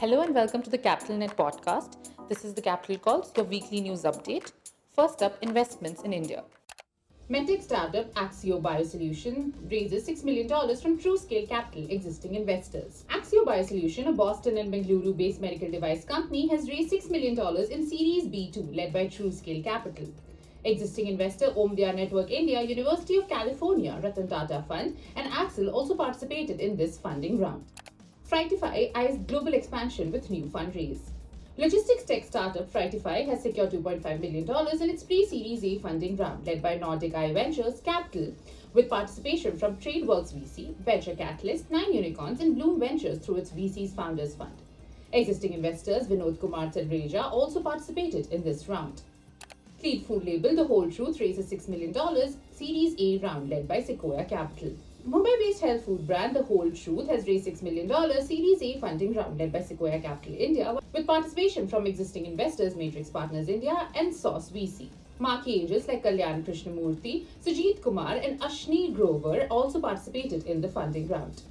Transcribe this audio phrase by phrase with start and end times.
[0.00, 1.96] Hello and welcome to the Capital Net podcast.
[2.26, 4.50] This is the Capital Calls, your weekly news update.
[4.96, 6.42] First up, investments in India.
[7.28, 13.04] Medtech startup Axio Biosolution raises $6 million from TrueScale Capital existing investors.
[13.10, 17.38] Axio Biosolution, a Boston and Bengaluru based medical device company, has raised $6 million
[17.70, 20.08] in Series B2 led by TrueScale Capital.
[20.64, 26.58] Existing investor Omidyar Network India, University of California, Ratan Tata Fund, and Accel also participated
[26.58, 27.66] in this funding round.
[28.30, 31.00] Freightify eyes global expansion with new fundraise.
[31.56, 34.48] Logistics tech startup Freightify has secured $2.5 million
[34.80, 38.32] in its pre-Series A funding round led by Nordic Eye Ventures Capital
[38.72, 43.94] with participation from TradeWorks VC, Venture Catalyst, Nine Unicorns and Bloom Ventures through its VC's
[43.94, 44.54] Founders Fund.
[45.12, 49.02] Existing investors Vinod Kumar Tadreja also participated in this round.
[49.80, 51.92] Fleet food label The Whole Truth raises $6 million
[52.52, 54.76] Series A round led by Sequoia Capital.
[55.08, 57.88] Mumbai-based health food brand The Whole Truth has raised $6 million
[58.22, 63.08] Series A funding round led by Sequoia Capital India with participation from existing investors Matrix
[63.08, 64.90] Partners India and Sauce VC.
[65.18, 71.08] Marquee angels like Kalyan Krishnamurthy, Sujit Kumar and Ashneer Grover also participated in the funding
[71.08, 71.42] round.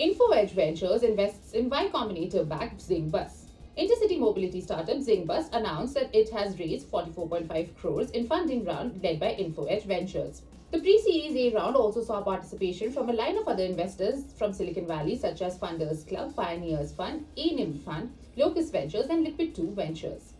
[0.00, 3.44] InfoEdge Ventures invests in Y Combinator-backed ZingBus.
[3.76, 9.20] Intercity mobility startup ZingBus announced that it has raised 44.5 crores in funding round led
[9.20, 10.40] by InfoEdge Ventures.
[10.74, 14.88] The pre-series A round also saw participation from a line of other investors from Silicon
[14.88, 20.32] Valley such as Funders Club, Pioneers Fund, ANIM Fund, Locus Ventures and Liquid 2 Ventures.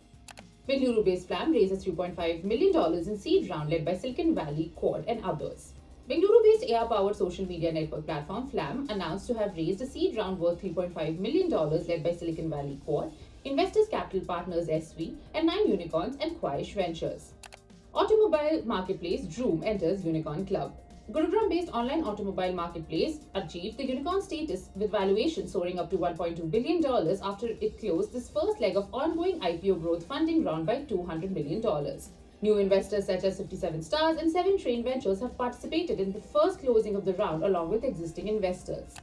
[0.67, 2.75] Bengaluru-based Flam raises $3.5 million
[3.07, 5.71] in seed round led by Silicon Valley, Quad and others.
[6.09, 10.61] Bengaluru-based AI-powered social media network platform Flam announced to have raised a seed round worth
[10.61, 13.13] $3.5 million led by Silicon Valley Quad,
[13.45, 17.31] Investors Capital Partners SV, and Nine Unicorns and Quaish Ventures.
[17.95, 20.75] Automobile marketplace Droom enters Unicorn Club.
[21.13, 26.83] Gurugram-based online automobile marketplace achieved the unicorn status with valuation soaring up to $1.2 billion
[27.23, 31.63] after it closed this first leg of ongoing IPO growth funding round by $200 million.
[32.41, 36.59] New investors such as 57 Stars and 7 Train Ventures have participated in the first
[36.59, 38.93] closing of the round along with existing investors.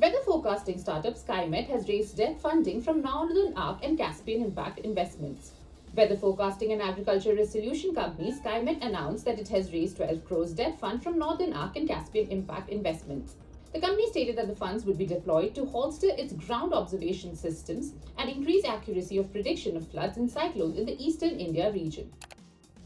[0.00, 5.50] Weather forecasting startup SkyMet has raised debt funding from Northern Arc and Caspian Impact Investments.
[5.92, 10.78] Weather forecasting and agriculture resolution company SkyMet announced that it has raised 12 crores debt
[10.78, 13.34] fund from Northern Arc and Caspian Impact Investments.
[13.72, 17.94] The company stated that the funds would be deployed to bolster its ground observation systems
[18.18, 22.12] and increase accuracy of prediction of floods and cyclones in the eastern India region.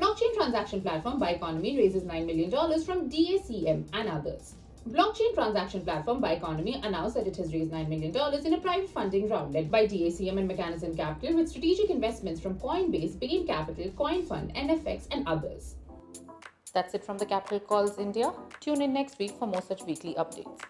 [0.00, 2.50] Blockchain transaction platform Biconomy raises $9 million
[2.82, 4.54] from DACM and others.
[4.89, 8.15] Blockchain transaction platform Biconomy announced that it has raised $9 million
[8.45, 12.59] in a private funding round led by DACM and Mechanism Capital with strategic investments from
[12.59, 15.77] Coinbase, Bain Capital, CoinFund, NFX, and others.
[16.75, 18.31] That's it from the Capital Calls India.
[18.61, 20.61] Tune in next week for more such weekly updates.